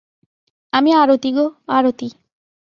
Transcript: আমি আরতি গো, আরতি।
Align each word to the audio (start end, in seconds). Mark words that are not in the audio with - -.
আমি 0.73 0.91
আরতি 0.93 1.29
গো, 1.33 1.45
আরতি। 1.67 2.07